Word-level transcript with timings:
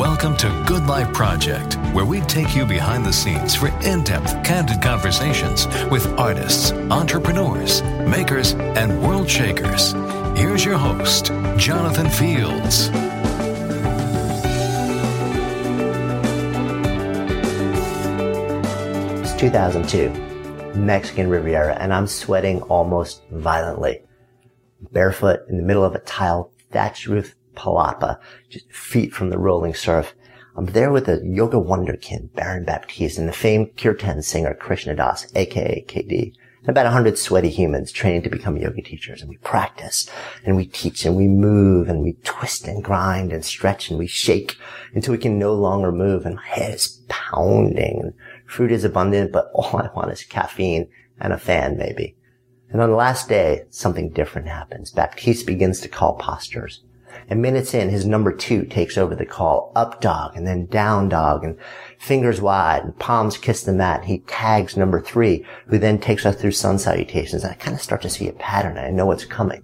Welcome 0.00 0.34
to 0.38 0.64
Good 0.66 0.86
Life 0.86 1.12
Project, 1.12 1.74
where 1.92 2.06
we 2.06 2.22
take 2.22 2.56
you 2.56 2.64
behind 2.64 3.04
the 3.04 3.12
scenes 3.12 3.54
for 3.54 3.68
in 3.84 4.02
depth, 4.02 4.42
candid 4.42 4.80
conversations 4.80 5.66
with 5.90 6.06
artists, 6.18 6.72
entrepreneurs, 6.72 7.82
makers, 8.08 8.54
and 8.54 9.02
world 9.02 9.28
shakers. 9.28 9.92
Here's 10.38 10.64
your 10.64 10.78
host, 10.78 11.26
Jonathan 11.58 12.08
Fields. 12.08 12.88
It's 19.20 19.38
2002, 19.38 20.78
Mexican 20.78 21.28
Riviera, 21.28 21.74
and 21.74 21.92
I'm 21.92 22.06
sweating 22.06 22.62
almost 22.62 23.20
violently. 23.30 24.00
Barefoot 24.92 25.40
in 25.50 25.58
the 25.58 25.62
middle 25.62 25.84
of 25.84 25.94
a 25.94 25.98
tile 25.98 26.52
thatched 26.70 27.06
roof 27.06 27.34
palapa, 27.60 28.18
just 28.48 28.72
feet 28.72 29.12
from 29.12 29.30
the 29.30 29.38
rolling 29.38 29.74
surf. 29.74 30.14
I'm 30.56 30.66
there 30.66 30.90
with 30.90 31.06
the 31.06 31.20
yoga 31.24 31.58
wonderkind, 31.58 32.34
Baron 32.34 32.64
Baptiste, 32.64 33.18
and 33.18 33.28
the 33.28 33.32
famed 33.32 33.76
kirtan 33.76 34.22
singer 34.22 34.54
Krishna 34.54 34.96
Das, 34.96 35.26
aka 35.34 35.84
KD. 35.86 36.34
And 36.62 36.68
about 36.68 36.86
a 36.86 36.90
hundred 36.90 37.18
sweaty 37.18 37.48
humans 37.48 37.92
trained 37.92 38.24
to 38.24 38.30
become 38.30 38.56
yoga 38.56 38.82
teachers. 38.82 39.22
And 39.22 39.30
we 39.30 39.38
practice 39.38 40.10
and 40.44 40.56
we 40.56 40.66
teach 40.66 41.06
and 41.06 41.16
we 41.16 41.28
move 41.28 41.88
and 41.88 42.02
we 42.02 42.18
twist 42.24 42.66
and 42.66 42.84
grind 42.84 43.32
and 43.32 43.44
stretch 43.44 43.88
and 43.88 43.98
we 43.98 44.06
shake 44.06 44.58
until 44.92 45.12
we 45.12 45.18
can 45.18 45.38
no 45.38 45.54
longer 45.54 45.92
move. 45.92 46.26
And 46.26 46.36
my 46.36 46.46
head 46.46 46.74
is 46.74 47.00
pounding. 47.08 48.12
Fruit 48.46 48.72
is 48.72 48.84
abundant, 48.84 49.32
but 49.32 49.50
all 49.54 49.78
I 49.78 49.88
want 49.94 50.12
is 50.12 50.24
caffeine 50.24 50.88
and 51.18 51.32
a 51.32 51.38
fan 51.38 51.78
maybe. 51.78 52.16
And 52.70 52.80
on 52.80 52.90
the 52.90 52.96
last 52.96 53.28
day, 53.28 53.64
something 53.70 54.10
different 54.10 54.48
happens. 54.48 54.92
Baptiste 54.92 55.46
begins 55.46 55.80
to 55.80 55.88
call 55.88 56.16
postures. 56.16 56.82
And 57.28 57.40
minutes 57.40 57.74
in, 57.74 57.90
his 57.90 58.06
number 58.06 58.32
two 58.32 58.64
takes 58.64 58.98
over 58.98 59.14
the 59.14 59.26
call. 59.26 59.72
Up 59.76 60.00
dog 60.00 60.36
and 60.36 60.46
then 60.46 60.66
down 60.66 61.08
dog 61.08 61.44
and 61.44 61.58
fingers 61.98 62.40
wide 62.40 62.84
and 62.84 62.98
palms 62.98 63.38
kiss 63.38 63.62
the 63.62 63.72
mat. 63.72 64.04
He 64.04 64.18
tags 64.20 64.76
number 64.76 65.00
three, 65.00 65.44
who 65.66 65.78
then 65.78 65.98
takes 65.98 66.26
us 66.26 66.36
through 66.36 66.52
sun 66.52 66.78
salutations. 66.78 67.44
And 67.44 67.52
I 67.52 67.56
kind 67.56 67.74
of 67.74 67.82
start 67.82 68.02
to 68.02 68.10
see 68.10 68.28
a 68.28 68.32
pattern. 68.32 68.78
I 68.78 68.90
know 68.90 69.06
what's 69.06 69.24
coming. 69.24 69.62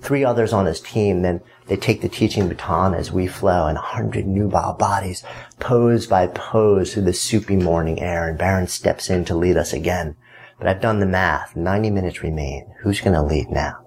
Three 0.00 0.24
others 0.24 0.52
on 0.52 0.66
his 0.66 0.80
team, 0.80 1.22
then 1.22 1.40
they 1.66 1.76
take 1.76 2.00
the 2.00 2.08
teaching 2.08 2.48
baton 2.48 2.94
as 2.94 3.10
we 3.10 3.26
flow 3.26 3.66
and 3.66 3.76
a 3.76 3.80
hundred 3.80 4.26
nubile 4.26 4.74
bodies 4.74 5.24
pose 5.58 6.06
by 6.06 6.28
pose 6.28 6.94
through 6.94 7.04
the 7.04 7.12
soupy 7.12 7.56
morning 7.56 8.00
air 8.00 8.28
and 8.28 8.38
Baron 8.38 8.68
steps 8.68 9.10
in 9.10 9.24
to 9.24 9.34
lead 9.34 9.56
us 9.56 9.72
again. 9.72 10.16
But 10.58 10.68
I've 10.68 10.80
done 10.80 11.00
the 11.00 11.06
math. 11.06 11.56
90 11.56 11.90
minutes 11.90 12.22
remain. 12.22 12.72
Who's 12.82 13.00
going 13.00 13.14
to 13.14 13.22
lead 13.22 13.50
now? 13.50 13.85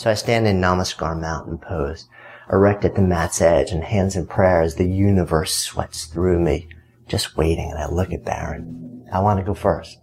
So 0.00 0.10
I 0.10 0.14
stand 0.14 0.46
in 0.46 0.62
Namaskar 0.62 1.20
mountain 1.20 1.58
pose, 1.58 2.08
erect 2.50 2.86
at 2.86 2.94
the 2.94 3.02
mat's 3.02 3.42
edge 3.42 3.70
and 3.70 3.84
hands 3.84 4.16
in 4.16 4.26
prayer 4.26 4.62
as 4.62 4.76
the 4.76 4.88
universe 4.88 5.54
sweats 5.54 6.06
through 6.06 6.40
me, 6.40 6.70
just 7.06 7.36
waiting. 7.36 7.70
And 7.70 7.78
I 7.78 7.86
look 7.86 8.10
at 8.10 8.24
Baron. 8.24 9.06
I 9.12 9.20
want 9.20 9.40
to 9.40 9.44
go 9.44 9.52
first. 9.52 9.98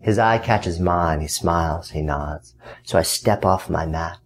His 0.00 0.18
eye 0.18 0.38
catches 0.38 0.80
mine. 0.80 1.20
He 1.20 1.28
smiles. 1.28 1.90
He 1.90 2.02
nods. 2.02 2.56
So 2.82 2.98
I 2.98 3.02
step 3.02 3.44
off 3.44 3.70
my 3.70 3.86
mat 3.86 4.18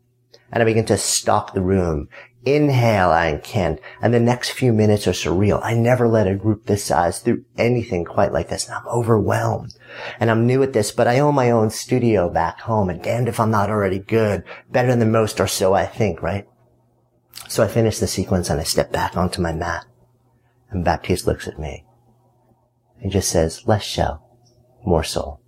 and 0.51 0.63
I 0.63 0.65
begin 0.65 0.87
to 0.87 0.97
stalk 0.97 1.53
the 1.53 1.61
room. 1.61 2.09
Inhale, 2.45 3.11
I 3.11 3.27
incant, 3.29 3.81
and 4.01 4.15
the 4.15 4.21
next 4.21 4.51
few 4.51 4.73
minutes 4.73 5.07
are 5.07 5.13
surreal. 5.13 5.61
I 5.63 5.75
never 5.75 6.07
led 6.07 6.27
a 6.27 6.35
group 6.35 6.67
this 6.67 6.85
size 6.85 7.19
through 7.19 7.45
anything 7.57 8.05
quite 8.05 8.33
like 8.33 8.49
this, 8.49 8.67
and 8.67 8.75
I'm 8.75 8.87
overwhelmed. 8.87 9.75
And 10.21 10.31
I'm 10.31 10.47
new 10.47 10.63
at 10.63 10.73
this, 10.73 10.93
but 10.93 11.09
I 11.09 11.19
own 11.19 11.35
my 11.35 11.51
own 11.51 11.71
studio 11.71 12.31
back 12.31 12.61
home, 12.61 12.91
and 12.91 13.03
damned 13.03 13.29
if 13.29 13.41
I'm 13.41 13.51
not 13.51 13.71
already 13.71 13.99
good. 13.99 14.45
Better 14.71 14.95
than 14.95 15.11
most, 15.11 15.41
or 15.41 15.49
so 15.49 15.75
I 15.75 15.85
think, 15.85 16.23
right? 16.23 16.47
So 17.49 17.65
I 17.65 17.69
finish 17.69 17.99
the 17.99 18.07
sequence 18.07 18.51
and 18.51 18.61
I 18.61 18.65
step 18.65 18.93
back 18.93 19.17
onto 19.17 19.41
my 19.41 19.53
mat. 19.53 19.87
And 20.71 20.85
Baptiste 20.85 21.27
looks 21.27 21.49
at 21.49 21.59
me. 21.59 21.87
He 23.01 23.09
just 23.09 23.31
says, 23.31 23.67
less 23.67 23.85
show, 23.85 24.21
more 24.85 25.05
soul. 25.05 25.41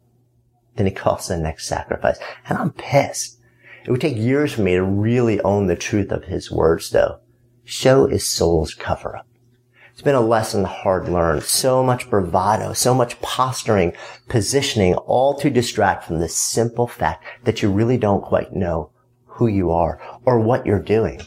Then 0.77 0.87
he 0.87 0.93
calls 0.93 1.29
the 1.29 1.37
next 1.37 1.67
sacrifice, 1.67 2.19
and 2.49 2.57
I'm 2.57 2.73
pissed. 2.73 3.39
It 3.85 3.91
would 3.91 4.01
take 4.01 4.17
years 4.17 4.53
for 4.53 4.63
me 4.63 4.75
to 4.75 4.83
really 4.83 5.41
own 5.41 5.67
the 5.67 5.77
truth 5.77 6.13
of 6.13 6.25
his 6.25 6.51
words, 6.51 6.91
though. 6.91 7.21
Show 7.65 8.07
is 8.07 8.27
soul's 8.27 8.75
cover 8.75 9.17
up. 9.17 9.27
It's 9.93 10.03
been 10.03 10.15
a 10.15 10.21
lesson 10.21 10.65
hard 10.65 11.09
learned. 11.09 11.43
So 11.43 11.83
much 11.83 12.09
bravado, 12.09 12.73
so 12.73 12.95
much 12.95 13.21
posturing, 13.21 13.93
positioning, 14.29 14.95
all 14.95 15.35
to 15.41 15.51
distract 15.51 16.05
from 16.05 16.21
the 16.21 16.29
simple 16.29 16.87
fact 16.87 17.25
that 17.45 17.63
you 17.63 17.71
really 17.71 17.99
don't 17.99 18.23
quite 18.25 18.53
know 18.55 18.93
who 19.27 19.47
you 19.47 19.71
are 19.71 20.01
or 20.25 20.41
what 20.41 20.67
you're 20.67 20.83
doing. 20.83 21.21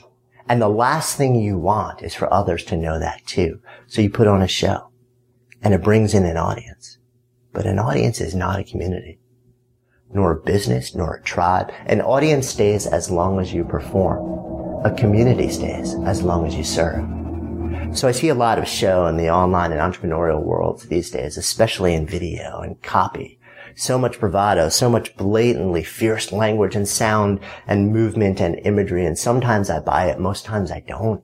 And 0.48 0.62
the 0.62 0.70
last 0.70 1.18
thing 1.18 1.36
you 1.36 1.58
want 1.58 2.02
is 2.02 2.16
for 2.16 2.34
others 2.34 2.64
to 2.66 2.78
know 2.78 3.00
that 3.00 3.26
too. 3.26 3.62
So 3.88 4.02
you 4.02 4.10
put 4.10 4.28
on 4.28 4.42
a 4.42 4.48
show 4.48 4.90
and 5.62 5.74
it 5.74 5.84
brings 5.84 6.14
in 6.14 6.26
an 6.26 6.38
audience. 6.38 6.98
But 7.52 7.66
an 7.66 7.80
audience 7.80 8.20
is 8.20 8.36
not 8.36 8.60
a 8.60 8.64
community 8.64 9.20
nor 10.14 10.32
a 10.32 10.42
business, 10.42 10.96
nor 10.96 11.16
a 11.16 11.24
tribe. 11.24 11.72
An 11.86 12.02
audience 12.02 12.48
stays 12.48 12.86
as 12.86 13.10
long 13.10 13.40
as 13.40 13.54
you 13.54 13.64
perform. 13.64 14.86
A 14.86 14.94
community 14.94 15.50
stays 15.50 15.96
as 16.06 16.22
long 16.22 16.46
as 16.46 16.56
you 16.56 16.64
serve. 16.64 17.06
So 17.98 18.08
I 18.08 18.12
see 18.12 18.30
a 18.30 18.36
lot 18.36 18.58
of 18.58 18.68
show 18.68 19.06
in 19.06 19.18
the 19.18 19.30
online 19.30 19.72
and 19.72 19.80
entrepreneurial 19.80 20.42
worlds 20.42 20.88
these 20.88 21.12
days, 21.12 21.38
especially 21.38 21.94
in 21.94 22.08
video 22.08 22.60
and 22.62 22.82
copy. 22.82 23.40
So 23.76 23.98
much 23.98 24.20
bravado, 24.20 24.70
so 24.70 24.90
much 24.90 25.16
blatantly 25.16 25.84
fierce 25.84 26.32
language 26.32 26.76
and 26.76 26.88
sound 26.88 27.40
and 27.68 27.92
movement 27.92 28.40
and 28.40 28.60
imagery. 28.64 29.06
And 29.06 29.18
sometimes 29.18 29.70
I 29.70 29.80
buy 29.80 30.08
it. 30.08 30.20
Most 30.20 30.46
times 30.46 30.72
I 30.72 30.80
don't. 30.82 31.24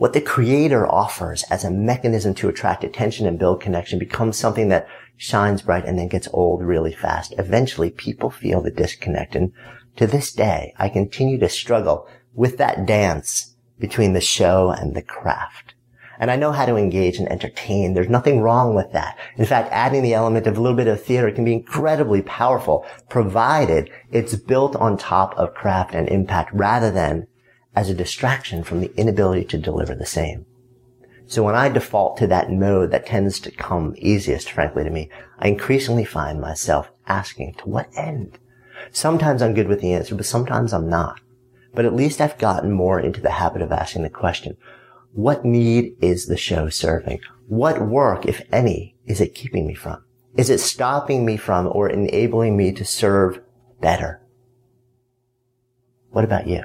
What 0.00 0.14
the 0.14 0.22
creator 0.22 0.90
offers 0.90 1.42
as 1.50 1.62
a 1.62 1.70
mechanism 1.70 2.32
to 2.36 2.48
attract 2.48 2.84
attention 2.84 3.26
and 3.26 3.38
build 3.38 3.60
connection 3.60 3.98
becomes 3.98 4.38
something 4.38 4.70
that 4.70 4.88
shines 5.18 5.60
bright 5.60 5.84
and 5.84 5.98
then 5.98 6.08
gets 6.08 6.26
old 6.32 6.62
really 6.62 6.94
fast. 6.94 7.34
Eventually 7.36 7.90
people 7.90 8.30
feel 8.30 8.62
the 8.62 8.70
disconnect. 8.70 9.36
And 9.36 9.52
to 9.96 10.06
this 10.06 10.32
day, 10.32 10.72
I 10.78 10.88
continue 10.88 11.36
to 11.40 11.50
struggle 11.50 12.08
with 12.32 12.56
that 12.56 12.86
dance 12.86 13.56
between 13.78 14.14
the 14.14 14.22
show 14.22 14.70
and 14.70 14.96
the 14.96 15.02
craft. 15.02 15.74
And 16.18 16.30
I 16.30 16.36
know 16.36 16.52
how 16.52 16.64
to 16.64 16.76
engage 16.76 17.18
and 17.18 17.30
entertain. 17.30 17.92
There's 17.92 18.08
nothing 18.08 18.40
wrong 18.40 18.74
with 18.74 18.92
that. 18.92 19.18
In 19.36 19.44
fact, 19.44 19.68
adding 19.70 20.02
the 20.02 20.14
element 20.14 20.46
of 20.46 20.56
a 20.56 20.62
little 20.62 20.78
bit 20.78 20.88
of 20.88 21.04
theater 21.04 21.30
can 21.30 21.44
be 21.44 21.52
incredibly 21.52 22.22
powerful, 22.22 22.86
provided 23.10 23.90
it's 24.10 24.34
built 24.34 24.74
on 24.76 24.96
top 24.96 25.36
of 25.36 25.52
craft 25.52 25.94
and 25.94 26.08
impact 26.08 26.54
rather 26.54 26.90
than 26.90 27.26
as 27.74 27.88
a 27.88 27.94
distraction 27.94 28.64
from 28.64 28.80
the 28.80 28.92
inability 28.96 29.44
to 29.44 29.58
deliver 29.58 29.94
the 29.94 30.06
same. 30.06 30.46
So 31.26 31.44
when 31.44 31.54
I 31.54 31.68
default 31.68 32.16
to 32.16 32.26
that 32.26 32.50
mode 32.50 32.90
that 32.90 33.06
tends 33.06 33.38
to 33.40 33.52
come 33.52 33.94
easiest, 33.98 34.50
frankly, 34.50 34.82
to 34.82 34.90
me, 34.90 35.10
I 35.38 35.48
increasingly 35.48 36.04
find 36.04 36.40
myself 36.40 36.90
asking, 37.06 37.54
to 37.58 37.68
what 37.68 37.88
end? 37.96 38.38
Sometimes 38.90 39.40
I'm 39.40 39.54
good 39.54 39.68
with 39.68 39.80
the 39.80 39.92
answer, 39.92 40.16
but 40.16 40.26
sometimes 40.26 40.72
I'm 40.72 40.88
not. 40.88 41.20
But 41.72 41.84
at 41.84 41.94
least 41.94 42.20
I've 42.20 42.38
gotten 42.38 42.72
more 42.72 42.98
into 42.98 43.20
the 43.20 43.30
habit 43.30 43.62
of 43.62 43.70
asking 43.70 44.02
the 44.02 44.10
question, 44.10 44.56
what 45.12 45.44
need 45.44 45.94
is 46.00 46.26
the 46.26 46.36
show 46.36 46.68
serving? 46.68 47.20
What 47.46 47.86
work, 47.86 48.26
if 48.26 48.42
any, 48.52 48.96
is 49.06 49.20
it 49.20 49.34
keeping 49.34 49.66
me 49.66 49.74
from? 49.74 50.02
Is 50.36 50.50
it 50.50 50.58
stopping 50.58 51.24
me 51.24 51.36
from 51.36 51.68
or 51.70 51.88
enabling 51.88 52.56
me 52.56 52.72
to 52.72 52.84
serve 52.84 53.40
better? 53.80 54.20
What 56.10 56.24
about 56.24 56.48
you? 56.48 56.64